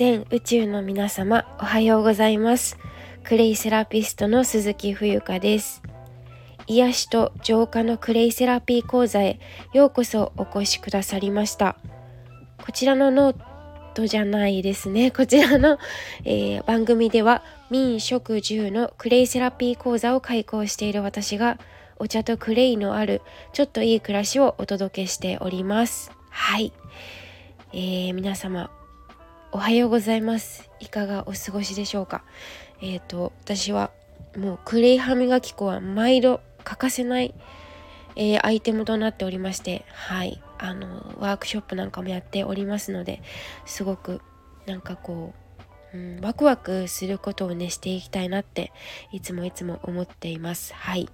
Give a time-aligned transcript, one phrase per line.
[0.00, 2.78] 全宇宙の皆様おはようございます。
[3.22, 5.82] クレイセラピストの鈴木冬香です。
[6.66, 9.38] 癒しと浄化のクレイセラピー講座へ
[9.74, 11.76] ようこそお越しくださりました。
[12.64, 13.36] こちらのノー
[13.92, 15.10] トじゃないですね。
[15.10, 15.78] こちらの、
[16.24, 21.58] えー、番組では民食住のクレイセラピー講座を開講している私が
[21.98, 23.20] お茶とクレイのある
[23.52, 26.10] ちょっといい暮らしをお届けしております。
[26.30, 26.72] はい、
[27.74, 28.70] えー、皆様
[29.52, 30.70] おはようございます。
[30.78, 32.22] いかがお過ごしでしょうか？
[32.80, 33.90] えっ、ー、と私は
[34.36, 37.34] もうクレイ歯磨き粉は毎度欠かせない、
[38.14, 40.40] えー、アイテムとなっておりましてはい。
[40.58, 43.22] あのワークショップなんかもやっておりますので
[43.64, 44.20] すごく
[44.66, 45.34] なんかこ
[45.94, 48.70] う、うん、ワクワクすることをねしていきたいなって
[49.10, 50.74] いつもいつも思っています。
[50.74, 51.08] はい、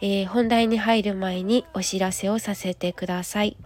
[0.00, 3.56] えー、本題に入る前にお知らせをさせてください。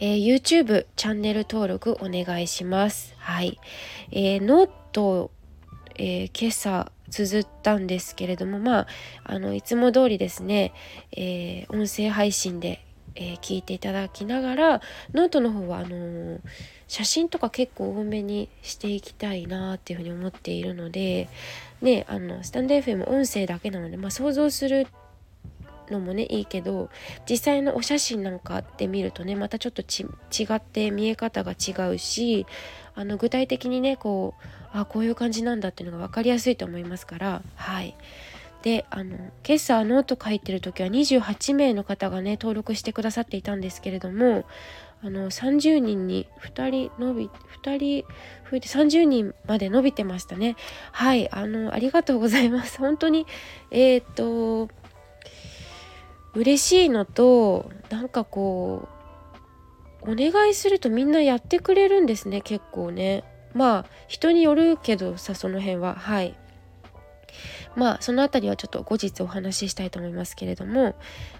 [0.00, 3.16] えー、YouTube チャンネル登録お願いします。
[3.18, 3.58] はい。
[4.12, 5.32] えー、 note、
[5.96, 8.86] えー、今朝綴ったんですけれども、まあ、
[9.24, 10.72] あの、いつも通りですね、
[11.10, 12.84] えー、音声配信で、
[13.16, 14.82] えー、聞いていただきながら、
[15.14, 16.38] ノートの方は、あの、
[16.86, 21.28] 写真とか結構多めにしていきたいなっていうふうに思っているので、
[21.82, 24.86] ね、あの、スタンド FM 音声だけなので、まあ、想像する
[25.90, 26.90] のもねいいけど
[27.28, 32.46] 実際のお写真なんかで見るとねまたちょっと違って見え方が違うし
[32.94, 37.96] あの具体的にねこうあこういう感じなんだっていうのが分かりやすいと思いますからはい。
[38.62, 44.46] であの今朝ノート書いてる時は28名の方がね登録してくださっていたんですけれども
[45.00, 47.30] あの30人に2人伸び
[47.62, 48.08] 2人
[48.50, 50.56] 増えて30人まで伸びてましたね。
[50.90, 51.30] はい。
[51.30, 52.78] あのありがとうございます。
[52.78, 53.26] 本当に
[53.70, 54.68] えっ、と
[56.34, 58.88] 嬉しいのとなんかこ
[60.02, 63.24] うお願いするとみんなやってくれるんですね結構ね。
[63.54, 65.94] まあ人によるけどさその辺は。
[65.94, 66.34] はい。
[67.76, 70.94] まあその辺りはちょっと後日お話ししたいと思いますけれども。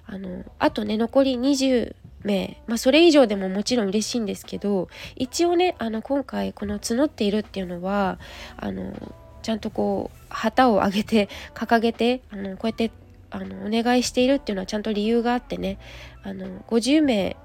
[0.07, 2.61] あのあとね残り20名。
[2.67, 8.19] まあそれ以上でももちろん嬉しいんですけど一応ねあの今回この募っているっていうのは
[8.57, 8.93] あの
[9.43, 12.91] ちゃんとこう旗を上げて掲げてあのこうやって
[13.31, 15.78] あのお願いしているっていうのはちゃんと理由があってね。
[16.22, 17.37] あの50名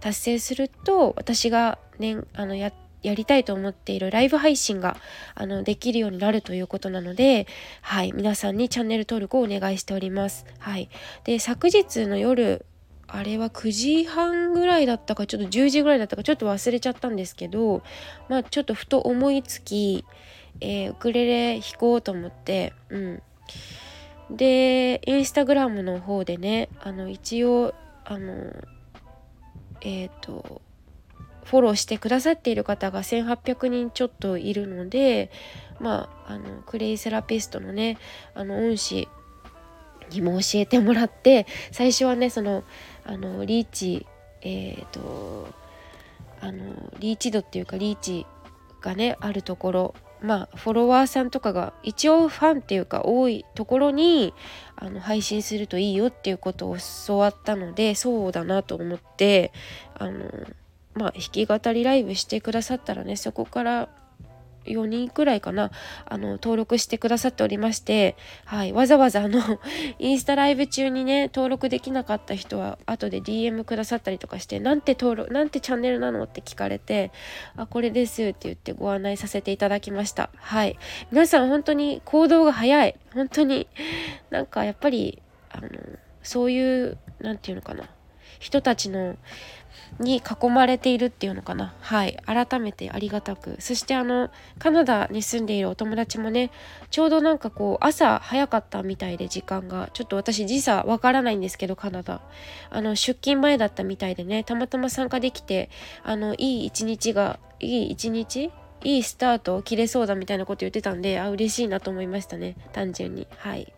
[0.00, 2.72] 達成すると私が、ね、あのや
[3.02, 4.96] やりたいと思っているライブ配信が
[5.34, 7.46] あのできるようになるということなので、
[7.80, 10.46] はい、皆さんにチャンネル登録をお願いしております。
[10.58, 10.88] はい、
[11.24, 12.64] で昨日の夜
[13.08, 17.82] あれは9時半ぐらいだったかちょっと10時ぐらいだったかちょっと忘れちゃったんですけど
[18.28, 20.04] まあちょっとふと思いつき、
[20.60, 23.22] えー、ウクレレ弾こうと思ってうん。
[24.36, 28.52] でインスタグラムの方でねあの一応あの
[29.80, 30.62] えっ、ー、と
[31.44, 35.30] フォローしてくださっている方が1800人ちょっといるので
[35.80, 37.98] まああのクレイセラピストのね
[38.34, 39.08] あの恩師
[40.10, 42.64] にも教えてもらって最初はねその
[43.04, 44.06] あのリーチ
[44.42, 45.48] えっ、ー、と
[46.40, 48.26] あのリーチ度っていうかリーチ
[48.80, 54.34] がねあるところまあフォロワーさんとかが一応ファンっていうか多いところに
[54.76, 59.52] あの配信するといいよっていうことを教わったのでそうだなと思って
[59.98, 60.24] あの
[60.94, 63.88] まあ弾き語りライブしてくださったらねそこから
[64.64, 65.70] 4人くらいかな
[66.06, 69.40] あの登録してくださっておりまして、はい、わざわざあの
[69.98, 77.10] インスタライブ中にね登録できなかった人は後で DM くださったりとかしてなんて登録なんてチャンネルなのって聞かれて
[77.56, 80.30] あこれですって言ってご案内させていただきました。
[80.36, 80.78] はい。
[81.10, 82.96] 皆さん本当に行動が早い。
[83.14, 83.68] 本当に
[84.30, 85.68] なんかやっぱりあの
[86.22, 87.88] そういう何て言うのかな。
[88.38, 89.16] 人たちの
[89.98, 91.74] に囲まれているっていうのかな。
[91.80, 92.16] はい。
[92.26, 93.56] 改めてありがたく。
[93.58, 96.50] そしてあのカナダに住んでいるお友達もね
[96.90, 99.90] ちょうどなんかこう朝早かったみたいで時間が。
[99.92, 102.22] ちょっと私時差わからないんですけどカナダ。
[102.70, 105.70] あの出勤前だったみたいでねたまたま参加できて
[106.02, 108.50] あのいい一日がいい一日
[108.84, 112.56] いいスタートを切れそうだみたいなこと言ってたんであ嬉しいなと思いましたね。
[112.72, 113.26] 単純に。
[113.36, 113.72] はい。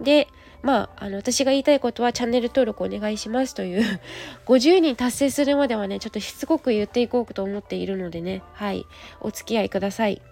[0.00, 0.26] で
[0.64, 4.00] まあ、あの私が言いたいことはチャンネル登録お願いしますという
[4.48, 8.86] 50人達成するまではねちょっとしつこく言っていこうと思っているのでねはい
[9.20, 10.22] お付き合いください。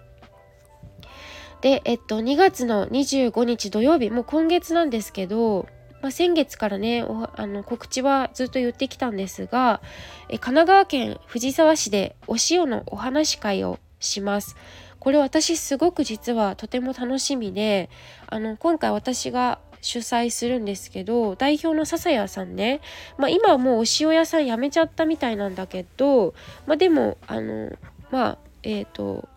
[1.61, 5.67] でえっと2月の25日土曜日もう今月なんですけど、
[6.01, 9.81] まあ、先月からねあの告知はずっと言ってきたんですが
[10.29, 14.55] え神奈川県藤沢市でお塩のお話会をします。
[14.99, 17.89] これ私すごく実はとても楽しみで
[18.27, 22.81] あの今回私が主催するんですけど代表の笹谷さんね、
[23.17, 26.33] まあ、今はもうお塩屋さん辞めちゃったみたいなんだけど、
[26.65, 27.71] まあ、でもあの
[28.09, 29.27] まあえっ、ー、と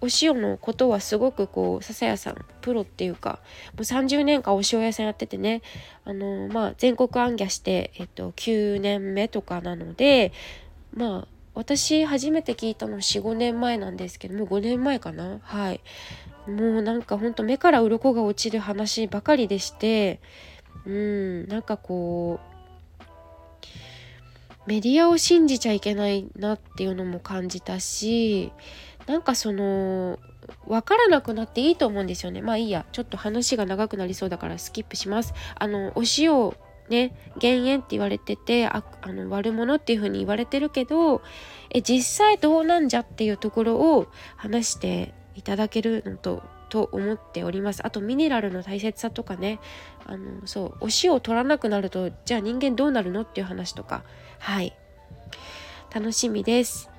[0.00, 3.40] お塩のことはすごくこう笹屋さんプロっていうか
[3.72, 5.62] もう30年間お塩屋さんやっててね。
[6.04, 10.32] あのまあ全国行脚して、えっと、9年目とかなので
[10.94, 15.38] まあ私初めて聞いたの45年前なんですけどもう5年前かな？
[15.42, 15.80] はい。
[16.46, 20.20] もうなんかほんと目から鱗が落ちる話ばかりでして
[20.86, 22.54] うんなんかこう
[24.66, 28.52] メディアを信じちゃいけないなっていうのも感じたし
[29.06, 30.18] なんかその
[30.66, 32.42] 分からなくなっていいと思うんですよね。
[32.42, 32.86] まあいいや。
[32.92, 35.34] ちょっと話が長くなりそうだからスキップします。
[35.58, 36.52] あのお塩
[36.88, 41.22] ね減塩って言われててああの悪者っていう風に言われてるけど
[41.70, 44.06] え実際どうなんじゃっていうところを
[44.36, 49.60] 話していただけるのとと思っておりますあとミネラルの大切さとかね
[50.06, 54.02] あのそうお塩を取らなくなるとじゃあ人間どうなるのっていう話とか
[54.40, 54.76] はい
[55.94, 56.90] 楽しみです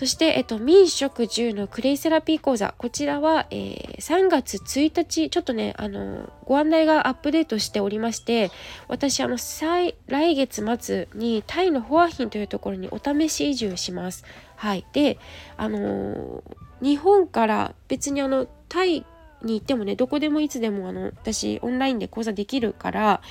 [0.00, 2.74] そして、えっと、民食10のクレイセラピー講座。
[2.78, 8.50] こちらは、えー、3月1日、ちょっとね、あの、ご案内がアップデートしておりまして、
[8.88, 14.24] 私、あの、再来月末にタイのホアヒンというところにお試し移住します。
[14.56, 14.86] はい。
[14.94, 15.18] で、
[15.58, 16.42] あの
[16.80, 19.04] 日本から別にあの、タイ
[19.42, 23.22] に行ってもね、どこでもいつでも、あの、私、オンラインで講座できるから、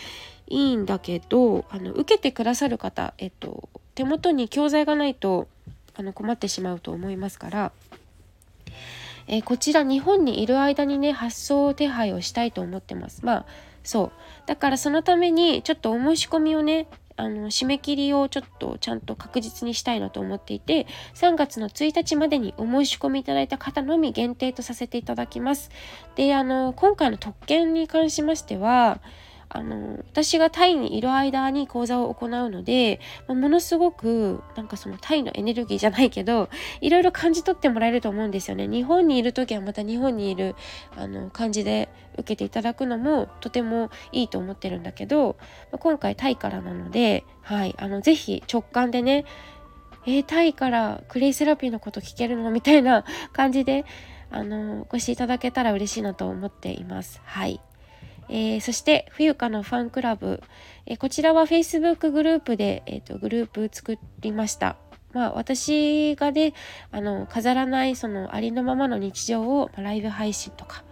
[0.48, 5.48] いいんだけど、あの、受けてくださる方、えっと、手元に教材がないと、
[6.00, 7.72] あの困ってしまうと思いますから、
[9.28, 13.26] えー、こちら日本にいる間にね発送手配をしたいと思ってます。
[13.26, 13.46] まあ
[13.84, 14.12] そう。
[14.46, 16.88] だからそのためにちょっとお申し込みをね
[17.20, 25.70] あの締め切りをちょっとちゃんと確実にしたいなと思っていて3月の1日までにお申し込みいただいた方のみ限定とさせていただきます。
[26.16, 29.02] であの今回の特権に関しましては
[29.50, 36.50] あの私がタイにいる間に講座を行うので、まあ、ものすごくなんかそのタイのエネルギーじゃないけど
[36.82, 38.68] いろいろ感じ取ってもらえると思うんですよね。
[38.68, 40.56] 日本にいる時はまた日本にいる
[40.96, 45.38] あの感じで受けていただくのもとてもいいと思ってるんだけど、
[45.72, 49.26] まあ、今回タイからなので、はい、あのぜひ直感でね
[50.06, 52.52] えー、タイからクレイセラピーのこと聞けるの？
[52.52, 53.04] みたいな
[53.34, 53.86] 感じで
[54.32, 57.20] あのご視いただけたら嬉しいなと思っています。
[57.26, 57.60] はい。
[58.30, 60.42] えー、そして冬香のファンクラブ、
[60.86, 64.78] えー、こちらは Facebook グループで、えーと、グループ作りました。
[65.14, 66.54] まあ私がね
[66.92, 70.84] あの飾らないそのありのままの日常を、まあ、ライブ配信とか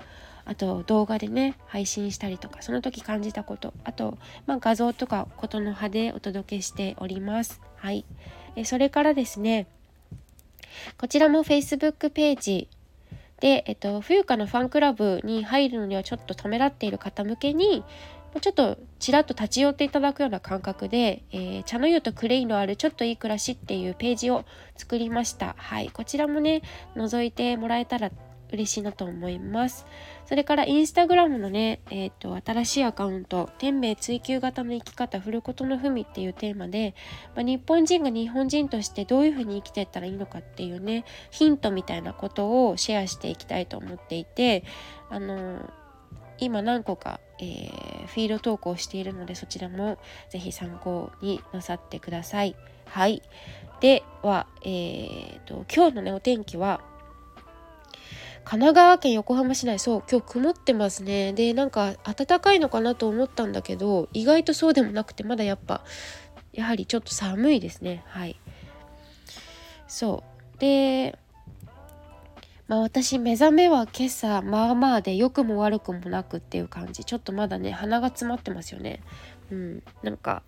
[0.44, 7.62] あと動画でね配信したりとかその時感じたことあと、まあ、画像とかことの葉でお届けしております。
[7.76, 8.06] はい、
[8.56, 9.68] えそれからですね
[10.98, 12.70] こちらも Facebook ページ
[13.40, 17.84] で、えっと、冬香のファンクラブに入るのにはちょっとためらっている方向けに
[18.42, 24.46] ちょっとちらっと立ち寄っていただくような感覚で、えー、茶の湯とクレイのあるちょっといい暮らしっていうページを
[24.76, 25.56] 作りました。
[25.58, 26.62] はい、こちらもね、
[26.96, 28.12] 覗いてもらえたら
[28.52, 29.86] 嬉しいなと思います。
[30.26, 36.96] それからインスタグラムのね、え、ー、と、新しいアカウント、天命追求型の生き方、振ることの文っていうテーマで、
[37.36, 44.64] まあ、日本人が日本人としてどういうふうに生きていったらいいのかっていうね、ヒントみたいなことをシェアしていきたいと思っていて、
[45.10, 45.70] あの
[46.40, 49.98] 今何個か、えー、フィード投稿しているのでそちらも
[50.30, 52.56] ぜひ参考になさってください。
[52.86, 53.22] はい。
[53.80, 56.82] では、えーと今日のねお天気は
[58.50, 61.34] 神奈川県横浜市内そう今日曇ってますね。
[61.34, 65.84] でなんか暖かいのかなと思ったんだけど意外とそうでもなくてまだやっぱ
[66.54, 68.06] やはりちょっと寒いですね。
[68.08, 68.40] はい。
[69.90, 70.24] そ
[70.56, 70.60] う。
[70.60, 71.20] で
[72.70, 77.04] まあ私目覚めは今朝まあまあで良くも悪くもなくっていう感じ。
[77.04, 79.02] ちょっとまだね鼻が詰まってますよね。
[79.52, 79.84] うん。
[80.04, 80.42] なんか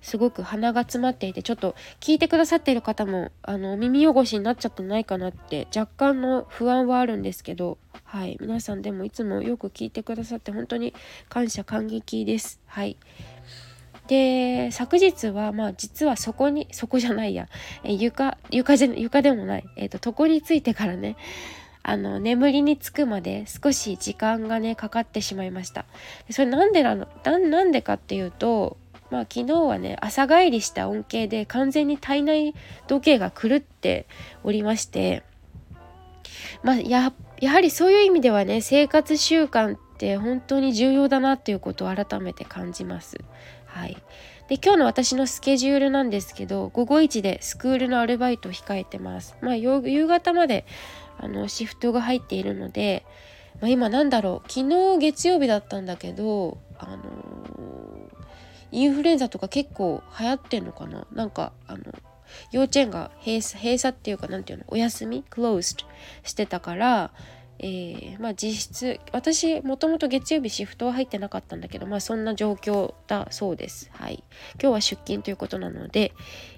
[0.00, 7.78] すごく鼻が詰まっていてちょっと聞いてくださっている方もあの耳汚しになっちゃってないかなって若干の不安はあるんですけど
[8.10, 8.38] はい。
[8.40, 10.94] 皆さんでもいつもよく聞いてくださって本当に
[11.28, 12.58] 感謝感激です。
[12.64, 12.96] はい。
[14.06, 17.48] で昨日はまあ実はそこにそこじゃないや、
[17.84, 19.64] え床床じゃ床でもない。
[19.76, 21.16] えっ、ー、と床についてからね
[21.82, 25.84] あの眠りにつくまで少し時間がねかかってしまいました。
[26.30, 28.78] それなんでなのなんでかっていうと
[29.10, 32.54] まあ昨日はね朝帰りした恩恵で完全に体内
[32.86, 34.06] 時計が狂って
[34.44, 35.22] おりまして
[36.62, 43.16] まあややはりそういう意味ではね生活習慣って本当に重要だなっていうことを改めて感じます。
[43.66, 43.96] はい、
[44.48, 49.36] で今日の私のスケジュールなんですけど午後1でスクールのアルバイトを控えてます。
[49.40, 50.66] まあ夕方まで
[51.18, 53.04] あのシフトが入っているので、
[53.60, 57.02] まあ、今なんだろう昨日月曜日だったんだけどあの
[58.70, 61.06] インフルエンザとか結構流行ってんのかな？
[61.12, 61.82] なんかあの
[62.52, 64.64] 幼稚園が閉鎖閉鎖っていうかなんていうの？
[64.68, 65.84] お休み？closed
[66.22, 67.10] してたから
[67.60, 73.90] えー、まあ実質私もともと月曜日シフトは入ってなかったんだけどまあそんな状況だそうです。
[73.94, 74.22] はい。
[74.62, 76.12] 今日は出勤ということなので、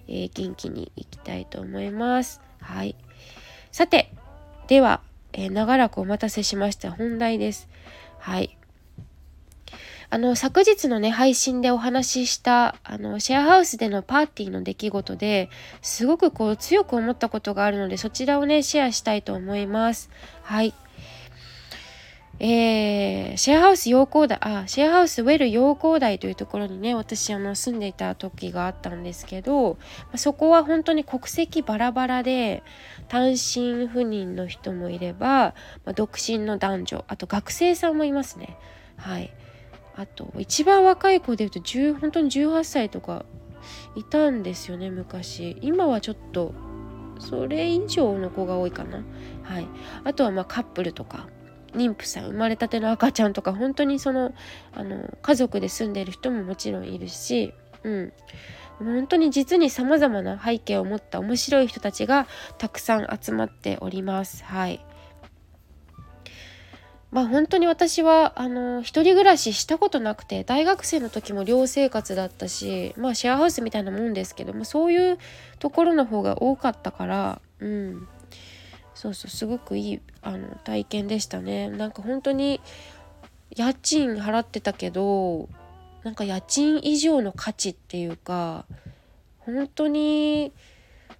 [0.08, 2.42] えー、元気にいきたいと思います。
[2.60, 2.96] はい。
[3.72, 4.12] さて
[4.66, 5.00] では、
[5.32, 6.92] えー、長らくお待たせしました。
[6.92, 7.66] 本題です。
[8.18, 8.58] はい。
[10.12, 15.50] あの昨日のね配信でお話ししたあのシェアハウスでのパーティーの出来事で
[15.82, 20.10] すごくこう強く思ったことがあるのでそちらをねシェアしたいと思います。
[20.42, 20.74] はい。
[22.42, 29.76] えー、シェアハウス陽光台あシェアハウスウェル陽光台というところにね私あの住んでいた時があったんですけど、
[30.16, 32.62] そこは本当に国籍バラバラで
[33.08, 38.56] 単身赴任の人もいれば、まあ、独身の男女あと学生さんもいますね。
[38.96, 39.30] はい。
[39.96, 43.24] あと一番若い子でいうと10本当に18歳とか
[43.94, 45.56] いたんですよね昔。
[45.60, 46.54] 今はちょっと
[47.18, 49.04] それ以上の子が多いかな。
[49.42, 49.66] はい。
[50.04, 51.28] あとはまあカップルとか
[51.74, 54.34] 妊婦さん生まれたての赤ちゃんとか本当にその
[54.72, 57.54] あの家族で住んでる人ももちろんいるし、
[57.84, 58.12] うん、
[58.78, 62.26] 本当に実にさまざまな背景を持った面白い人たちが
[62.58, 64.44] たくさん集まっております。
[64.44, 64.84] はい。
[67.10, 75.18] まあ本当に私はあの一人暮らししたことなくて大学生の時も寮生活だったしまあシェアハウスみたいなもんですけどもそういう
[75.58, 78.08] ところの方が多かったからうん。
[79.00, 81.70] そうそうすごくいいあの体験でしたね。
[81.70, 82.60] なんか本当に
[83.56, 85.48] 家賃払ってたけど
[86.04, 88.66] なんか家賃以上の価値っていうか
[89.38, 90.52] 本当に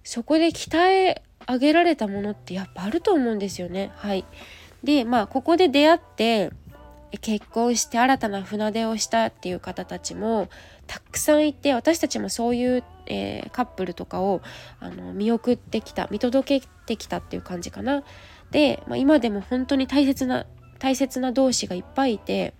[0.03, 3.91] そこで鍛え上げられたものってやっぱあると思うんですよね。
[3.95, 4.25] はい。
[4.83, 6.51] でまあここで出会って
[7.19, 10.49] 結婚して新たな船出をしたっていう方たちも
[10.87, 14.41] たくさんいて私たちもそういう、えー、カップルとかを
[14.79, 18.03] あの見送ってきた見届けてきたっていう感じかな。
[18.51, 20.45] で、まあ、今でも本当に大切な
[20.79, 22.53] 大切な同士がいっぱいいて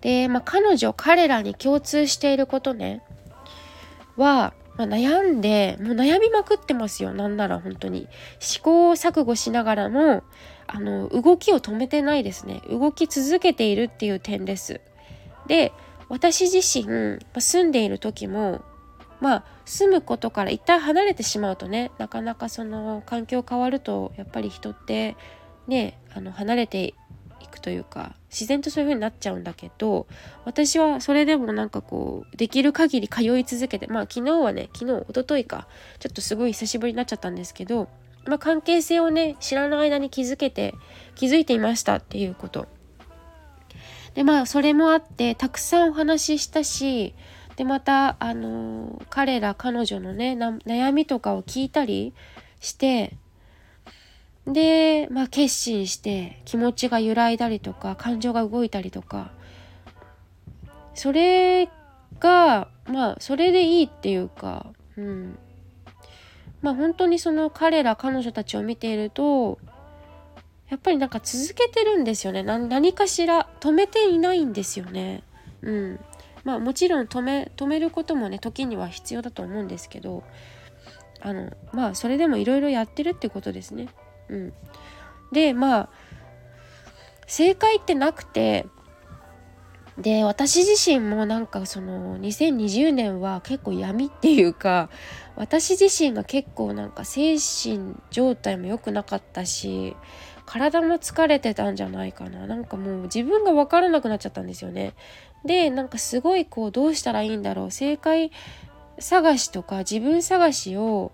[0.00, 3.02] で、まあ、彼女彼らに共通していることね
[4.16, 7.12] は、まあ、悩んでもう悩みまくってますよ。
[7.12, 8.08] なんなら本当に。
[8.38, 10.22] 試行錯誤しながらも
[10.66, 12.62] あの動きを止めてないですね。
[12.70, 14.80] 動き続けているっていう点です。
[15.46, 15.74] で
[16.08, 18.62] 私自身ま住んでいる時も
[19.20, 25.14] まあ住むことから一旦離れてしまうとねなかなかその環境変わるとやっぱり人って
[25.66, 26.94] ねあの離れて
[27.50, 30.06] くというか自然とそういう風になっちゃうんだけど
[30.44, 37.88] 私はそれでもなんかこうできる限り通い続けてまあ昨日はね昨日一昨日かちょっとすごい久しぶりになっちゃったんですけど
[38.26, 40.74] まあ、関係性をね知らない間に気づけて
[41.14, 42.66] 気づいていましたっていうこと。
[44.14, 47.14] でまあそれもあってたくさんお話ししたし
[47.54, 52.12] でまたあのー、彼ら彼女のね悩みとかを聞いたり
[52.58, 53.16] して
[54.52, 59.32] で、まあ、決心して気持ちが揺らいだりとか感情が動いたりとか
[60.94, 61.68] それ
[62.18, 64.66] がまあそれでいいっていうか
[64.96, 65.38] うん。
[66.62, 69.58] まあ本当にその彼ら彼女たちを見ていると
[70.68, 72.42] やっぱりなんか続けてるんですよね。
[72.42, 75.22] 何かしら止めていないんですよね。
[75.62, 76.00] うん。
[76.44, 80.22] まあもちろん止め止めることもね時には必要だと思うんですけど
[81.20, 83.88] あのまあそれでもいろいろやってるってことですね。
[84.30, 84.52] うん。
[85.32, 85.88] でまあ
[87.26, 88.66] 正解ってなくて
[89.98, 94.88] で私自身もなんかその2020年は結構闇っていうか
[95.36, 99.94] 私自身が結構なんか精神状態も良くなかったし
[100.46, 102.48] 体も疲れてたんじゃないかな。
[102.48, 104.94] なんかもう自分が分からなくなっちゃったんですよね。
[105.44, 107.70] でなんかすごいこうどうしたらいいんだろう。
[107.70, 108.32] 正解
[108.98, 111.12] 探しとか自分探しを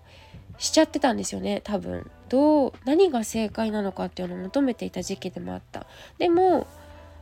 [0.57, 2.09] しちゃってたんですよね多分。
[2.29, 5.85] どう何が正解なのかっていうのを求めていた時期でもあった。
[6.17, 6.67] でも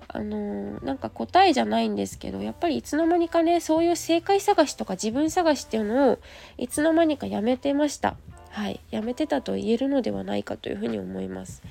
[0.08, 6.20] あのなんか答えじゃないんですけどやっぱりいつの間にかねそういう正解探しとか自分探しっていうのを
[6.58, 8.16] いつの間にかやめてました。
[8.52, 8.80] はい。
[8.92, 11.62] やめてたと言えるのではないかというふうに思います。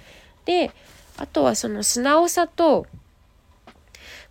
[0.45, 0.71] で
[1.17, 2.87] あとはその素直さと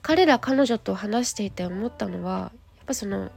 [0.01, 3.31] 彼ら彼女と話していて思ったのはやっぱその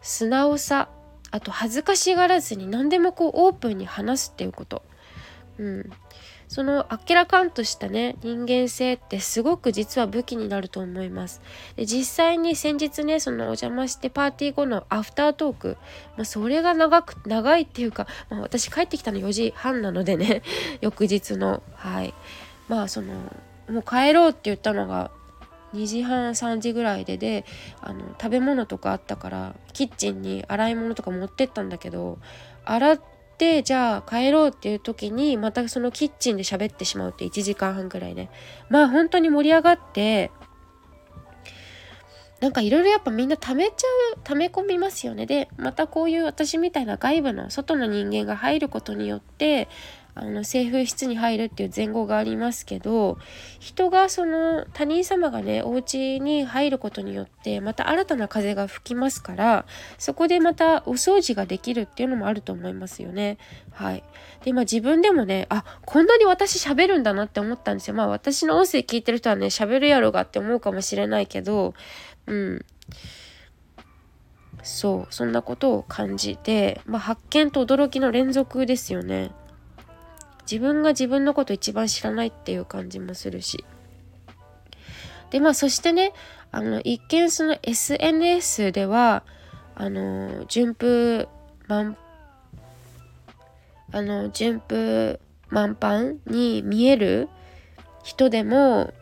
[0.00, 0.88] 素直さ
[1.30, 4.82] あと恥ずかしがらずに何でもこうオープンに話すっていうこと。
[5.58, 5.90] うん。
[6.48, 11.42] そのあっけらかんとしたね人間性ってすごく実は武器になると思います。
[11.76, 15.76] で実際に先日ねそのお邪魔してパーティー後のアフタートーク、
[16.16, 20.42] まあ、それが長く長いっていうか、まあ、私帰ってきたの4時半なのでね
[20.80, 21.62] 翌日の。
[21.74, 22.14] はい。
[22.66, 23.12] まあその
[23.68, 25.10] もう帰ろうって言ったのが
[25.74, 27.44] 2時半3時ぐらいでで
[27.80, 32.18] あの食べ物とかあったからキッチンに洗い物とか持ってったんだけど
[32.64, 33.00] 洗っ
[33.38, 38.30] てじゃあ帰ろうっていう時にまたそのキッチンで喋ってしまうって1時間半ぐらいね。
[38.68, 40.30] まあ本当に盛り上がって
[42.40, 45.26] なんかいろいろやっぱみんな溜めちゃう溜め込みますよね。
[45.26, 49.68] でまたこういう私みたいな外部の外の人間が入ることによって
[50.20, 53.18] あの性風室に入るっていう前後がありますけど
[53.58, 59.66] 人がその他人様がねお家に入ることによってまた新たな風が吹きますから
[59.98, 63.38] そこでまたお掃除ができるっていうのもあると思いますよね。
[63.72, 64.02] はい、
[64.42, 67.94] で今自分でもねあこんなに私喋るんだなって思ったんですよ。
[67.94, 71.74] まあ私の音声聞いてる人はね喋るやろがって思うかもしれないけど
[72.26, 72.64] うん
[74.62, 79.30] そうそんなことを感じて、まあ、発見と驚きの連続ですよね。
[80.50, 83.64] 自分が自分のこと一番知らないっていう感じもするし
[85.30, 86.12] でまあそしてね
[86.50, 89.24] あの一見その SNS では
[89.74, 91.28] あの順風
[91.66, 91.96] 満
[93.92, 97.28] あの順風満帆に見える
[98.02, 98.92] 人でも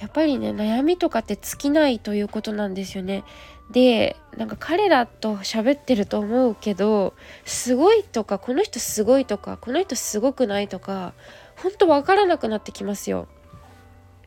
[0.00, 3.24] やっぱりね悩みとかって尽きないということなんですよね。
[3.70, 11.12] でなんか彼らと喋ってると思うけどすごいとかこの人すごいとかこの人すごくないとか
[11.56, 13.28] ほんと分からなくなってきますよ。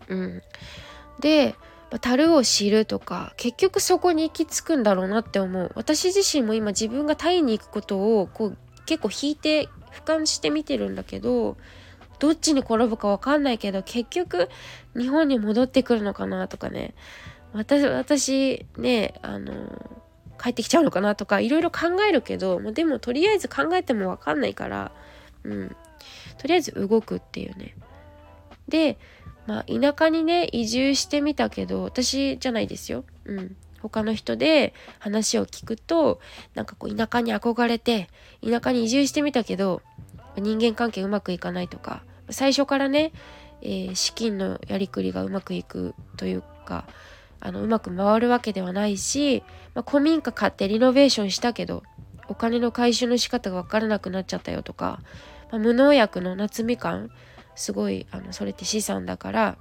[0.10, 0.44] うん、
[1.20, 1.56] で
[2.02, 5.72] 樽を知るとか結局そこに行き着くんだろうなって思う。
[5.76, 11.58] 私自身も今自分がタイに行くことをこう結構引いて俯瞰して見てるんだけど
[12.20, 14.50] どっちに転ぶか分かんないけど結局
[14.96, 16.94] 日本に戻ってくるのかなとかね。
[17.54, 19.54] 私私ねあの
[20.42, 24.92] 帰ってきちゃうのかなとかいろいろ考えるけどでもとりあえず考えても分かんないから
[25.44, 25.76] うん。
[26.38, 27.76] とりあえず動くっていうね。
[28.68, 28.98] で
[29.48, 33.04] まあ田舎にね移住してみたけど私じゃないですよ。
[33.26, 33.56] うん。
[33.82, 36.20] 他の人で話を聞くと
[36.54, 38.10] なんかこう田舎に憧れて
[38.48, 39.82] 田舎に移住してみたけど
[40.38, 43.12] 人間関係うまくいかないとか最初からね、
[43.62, 46.86] えー、資金のやりくりがうまくいくというか
[47.42, 51.84] あのうまく回るわけではないし、まあ、古民家買ってリノベーションしたけど
[52.28, 55.02] お金の回収の仕方が分からなくなっちゃったよとか、
[55.52, 57.10] まあ、無農薬の夏みかん
[57.56, 59.58] すごいあのそれって資産だから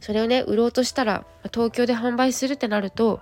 [0.00, 3.20] それをね売ろうとしたら東京で販売するってなると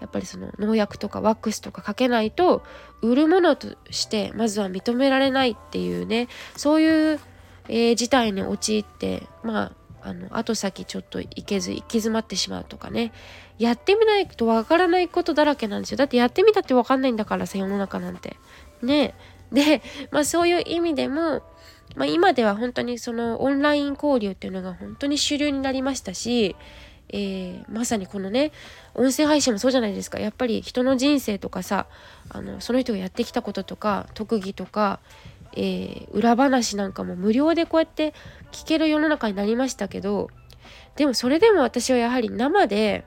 [0.00, 2.62] やっぱりその農薬とかワックスとかかけないと
[3.02, 7.20] 売るものとしてまずは認められないっていうねそういう、
[7.68, 9.72] えー、事態に陥ってまあ
[10.08, 13.12] あの後先ちょっと行けず行き詰まってしまうとかね。
[13.58, 15.96] やってみないとわからないことだらけなんですよ。
[15.96, 18.36] だってやってみたってわかんないんだからさ世の中なんて。
[18.82, 19.14] ね。
[19.52, 21.42] でまあそういう意味でも、
[21.96, 26.54] まあ、今では本当にそのオンライン交流っていうのが本当に主流になりましたし
[27.10, 28.52] えー、まさにこのね
[28.94, 30.18] 音声配信もそうじゃないですか。
[30.18, 31.86] やっぱり人の人生とかさ
[32.28, 35.00] あのその人がやってきたこととか特技とか、
[35.54, 38.14] えー、裏話なんかも無料でこうやって
[38.52, 40.30] 聞ける世の中になりましたけど
[40.96, 43.04] でもそれでも私はやはり生で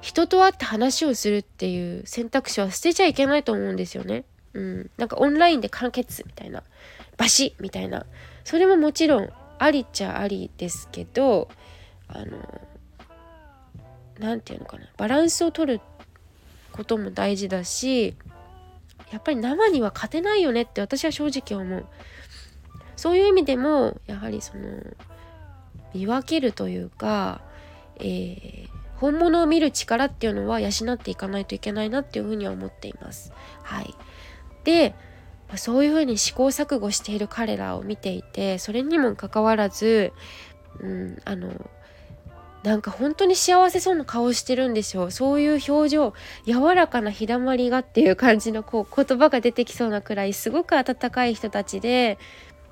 [0.00, 4.24] 人と会って話をするっていう選択肢は捨てちゃいけないと思うんですよね。
[4.52, 6.62] うん、なんかオンラインで完結みたいな
[7.16, 8.06] バシみたいな。
[8.44, 9.28] それももちろん
[9.58, 11.48] ありっちゃありですけど
[12.06, 12.60] あの
[14.20, 14.86] 何て言うのかな。
[14.96, 15.80] バランスを取る
[16.70, 18.14] ことも大事だし
[19.10, 21.86] やっぱり生には勝てないよねって私は正直思う。
[22.96, 24.64] そういう意味でもやはりその
[25.94, 27.40] 見分けるというか、
[27.96, 33.32] えー、本物を見る力っていうのは養っていかないといけないなっていうふうには思っています。
[33.62, 33.94] はい、
[34.64, 34.94] で
[35.54, 40.12] そういうふうに試行錯誤している彼らを見ていてそれにもかかわらず、
[40.80, 41.70] うん、あの
[42.64, 46.14] なんか本当に幸せそうな顔してるんですよそういう表情
[46.46, 52.18] 柔らかな日だまりがっていう感じのこう言葉が出てきそうなくらいすごく温かい人たちで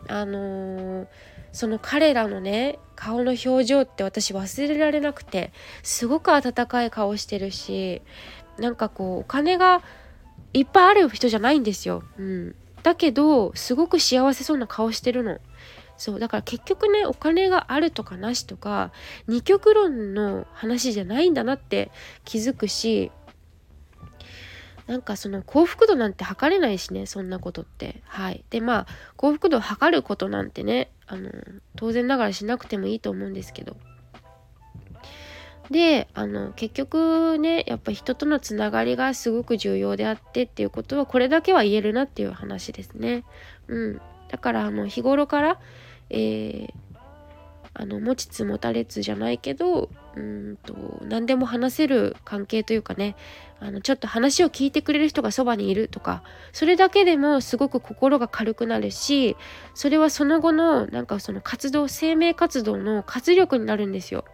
[0.09, 1.07] あのー、
[1.53, 8.03] その彼らのね顔の表情って私忘れられなくてすごく温かい顔してるし
[8.59, 9.83] なんかこうお金が
[10.53, 12.05] いっぱいある人じゃないんですよ。
[12.19, 15.39] うん、だけどすごく幸せそうな顔してるの。
[15.97, 18.91] そうだから結局ねお金があるとかなしとか
[19.29, 21.91] 二極論の話じゃないんだなって
[22.25, 23.13] 気づくし
[24.87, 28.03] なんかその幸福度なんて測れないしねそんなことって。
[28.07, 28.45] はい。
[28.51, 31.31] でまあ幸福度を測ることなんてねあの
[31.77, 33.77] 当然ながらしなくてもいいと思うんですけど。
[35.71, 43.25] であの結局ねやっぱ人とのつながりがすごく重要であってっていうことはこれだけは言えるなっていう話ですね。
[43.69, 45.59] うん、だからあの日頃から
[46.11, 46.99] えー、
[47.73, 53.17] あの持ちつ持たれつじゃないけどうんと何でも話せる関係というかね
[53.65, 56.23] あのちょっと話を聞いてくれる人がそばにいるとか
[56.53, 59.37] それだけでもすごく心が軽くなるし
[59.75, 64.25] それはその後のなんかその活動生命活動の活力になるんですよ。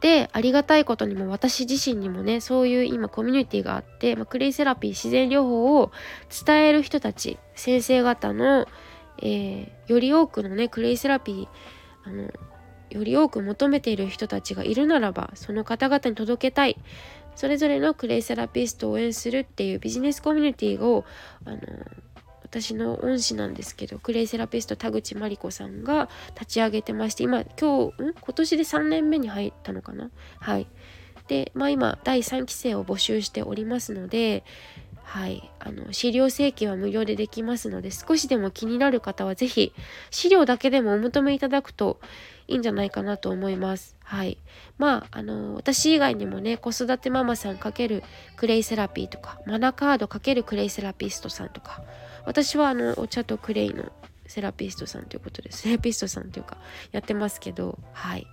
[0.00, 5.90] でありがたいことにも私自身にもねそういう今コミュニティがあって、まあ、クレイセラピー自然療法を
[6.46, 8.66] 伝える人たち先生方の、
[9.22, 11.48] えー、より多くのねクレイセラピー
[12.04, 12.30] あの
[12.90, 16.76] より多く求めている人たちがいるならばその方々に届けたい
[17.36, 21.04] それぞれのクレイセラピストを応援するっていうビジネスコミュニティを
[21.44, 21.58] あの
[22.42, 28.14] 私の恩師なんですけどクレイセラピスト田口真理子さんが立ち上げてまして今今日ん？
[28.14, 30.10] 今年で3年目に入ったのかな？
[30.40, 30.66] はい。
[31.28, 34.44] でまあ今第3期生を募集しておりますので
[35.06, 39.72] はいあの資料請求は無料でできますので少しでも気になる方は是非
[40.10, 42.00] 資料だけでもお求めいただくと
[42.48, 43.96] いいんじゃないかなと思います。
[44.02, 44.38] はい。
[44.78, 48.02] まあ、あの、私以外にもね、子育てママさん×
[48.36, 51.82] クレイセラピーとか、マナカード×クレイセラピストさんとか、
[52.24, 53.90] 私はあの、お茶とクレイの
[54.26, 56.58] セラピストさんということで、セラピストさんというか、
[56.92, 58.26] やってますけど、はい。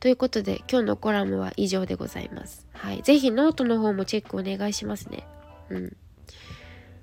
[0.00, 2.66] ということで、今日のコラムは以上でございます。
[2.72, 3.02] はい。
[3.02, 5.26] ぜひノートの方もチェックお願いしますね。
[5.70, 5.96] うん。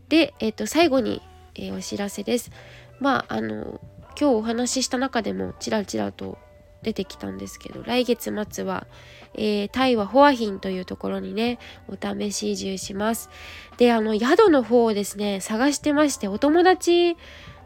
[0.10, 1.22] で、えっ、ー、と、最後に、
[1.56, 2.52] えー、お知らせです。
[3.00, 3.82] まあ、あの、
[4.18, 6.38] 今日お話しした中でもちらちらと
[6.84, 8.88] 出てきたんですけど来月末は、
[9.34, 13.30] えー、タイはホアヒンというところにねお試し移住します
[13.78, 17.18] であの宿の方をですね探してましてお友達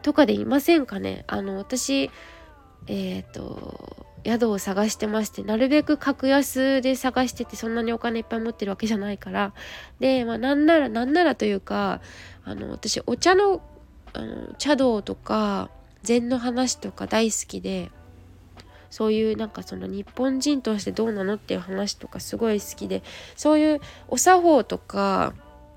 [0.02, 1.24] とかでいませんかね？
[1.26, 2.10] あの私
[2.86, 9.52] えっ、ー、と宿を探してましてなるべく格安で探しててそんなにお金いっぱい持ってるわけじゃないから。
[9.98, 12.00] でまあなんならなんならというか
[12.44, 13.62] あの私お茶の
[14.12, 15.70] あの茶道とか
[16.02, 17.90] 禅の話とか大好きで
[18.90, 23.02] そういうなんかその日本人としてどうなのっていう話とかすごい好きで
[23.36, 25.32] そういうお作法とか、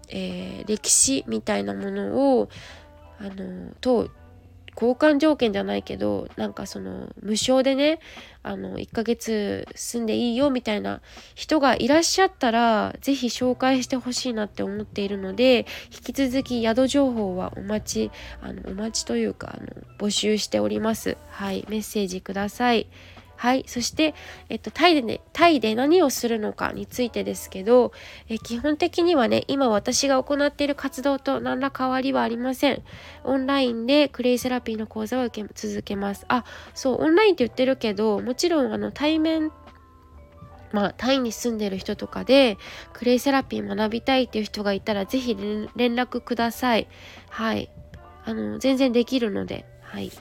[0.09, 2.49] えー、歴史みたいなものを
[3.19, 4.09] あのと
[4.75, 7.99] 交換条件じゃないけどなんかその無償でね
[8.41, 11.01] あの1ヶ月住んでいいよみたいな
[11.35, 21.17] 人がいらっしゃったら是非紹介してほしいなって思っているので引き続き宿情報はお待ちあのお待ちというかあの募集しております。
[21.29, 22.87] はいメッセージください。
[23.43, 23.65] はい。
[23.67, 24.15] そして、
[24.47, 27.91] えっと、タイでね、タイで何をするのかについてですけど、
[28.29, 32.81] え基本的にはね、今私が行っている活動と何ら変わりはありません。
[33.25, 36.23] オンラインでクレイセラピーの講座を受け続けます。
[36.29, 39.51] あ、そう、オンラインって言ってるけど、もちろんあの対面
[40.71, 42.57] まあ、タイに住んでる人とかで
[42.93, 45.35] クレイセラピー学びたいっていう人がいたら是非
[45.75, 46.87] 連絡ください。
[47.29, 47.69] はい。
[48.23, 50.13] あの、全然できるので、はい。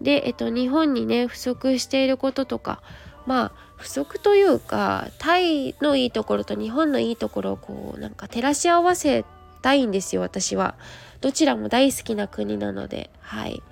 [0.00, 2.82] で、えっと、日本にね不足していることとか
[3.26, 9.24] まあ不足というかタイのいいところと日本のいいところをこうなんか照らし合わせ
[9.62, 10.76] たいんですよ私は。
[11.20, 13.62] どちらも大好きな国なのではい。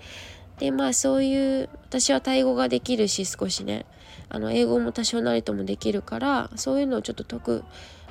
[0.59, 3.87] でまあそういう私はタイ語ができるし少しね
[4.29, 7.65] あの英語も多少なりともできるからそういうのをちょっと得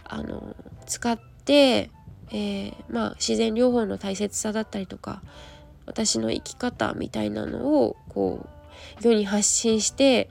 [0.05, 1.89] あの使って、
[2.31, 5.21] えー、まあ自然療法の大切さだったりとか
[5.85, 8.45] 私の生き方みたいなのをこ
[8.99, 10.29] う世に発信して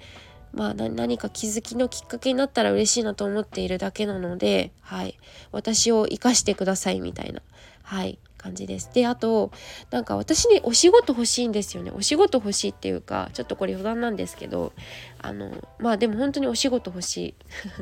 [0.53, 5.19] まあ何か気づきのきっかけになったら嬉しいなと思っているだけなので、はい、
[5.51, 7.41] 私を生かしてくださいみたいな、
[7.83, 8.91] はい、感じです。
[8.93, 9.51] であと
[9.91, 14.73] なんか私にお仕事欲しいんですよねお仕事欲しいっていうかちょっとこれ余談なんですけど
[15.19, 17.35] あのまあでも本当にお仕事欲しい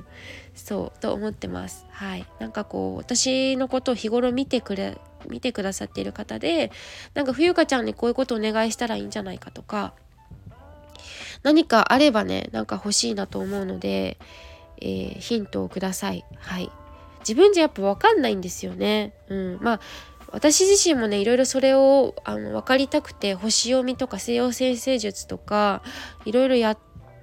[0.54, 1.86] そうと思ってます。
[1.90, 6.70] はいなんかこう私のことを日頃見てくれ見てくださっている方で
[7.14, 9.94] なんか冬香ちゃんにこういうことお願いしたらいいんじゃないかとか
[11.42, 14.18] 何かあればねなんか欲しいなと思うので、
[14.80, 16.24] えー、ヒントをください。
[16.38, 16.70] はい。
[17.20, 19.14] 自分じゃやっぱ分かんないんですよね。
[19.28, 19.58] うん。
[19.60, 19.80] まあ
[20.32, 25.82] 私自身もねいろいろそれをあの分かりたくて星読みとか西洋先生術とか
[26.24, 26.76] いろいろや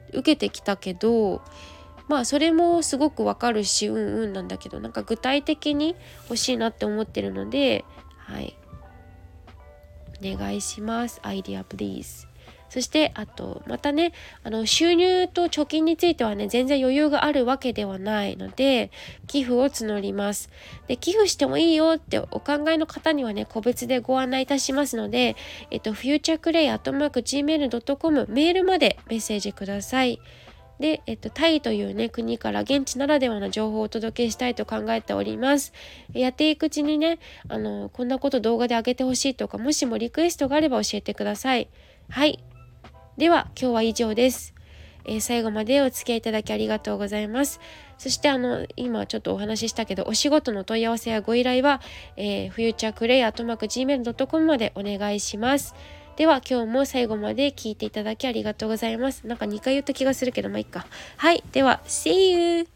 [0.09, 1.41] 受けてきたけど
[2.07, 7.85] まあそれもすごくわかるしうんうんなんだけどなんか具体的に欲しいなって思ってるので
[8.17, 8.57] はい。
[10.23, 11.19] お願いします。
[11.23, 12.27] アイディアプリーズ
[12.69, 14.11] そしてあとまたね
[14.43, 18.91] あの収入と貯金についてはね全然余裕があるわけではないので
[19.25, 20.49] 寄付を募ります。
[20.87, 25.37] で寄付してもいいよってお考えの方にはね個別でご案内いたしますので
[25.71, 30.19] えっと futureclay.gmail.com メールまでメッセージください。
[30.79, 35.73] で、えっと、タイというね、国から現地ならではの情報をお届けしたいと考えております。
[36.13, 41.67] やっていくうちにね、あの、こんなこと動画で上げてほしいとか、もしもリクエストがあれば教えてください。
[42.09, 42.43] はい。
[43.17, 44.53] では今日は以上です。
[45.07, 47.59] えー、最後までお付き合いいただきありがとうございます。
[47.97, 51.81] そしてあの今ちょっとお話ししたけどお仕事の問い合わせやご依頼は、
[52.15, 55.73] えー、フューチャークレイアットマーク Gmail.com までお願いします。
[56.17, 59.27] では今日も最後まで聞いていただきありがとうございます。
[59.27, 60.87] なんか2回言った気がするけどまあいっか。
[61.15, 62.67] はい、では See you!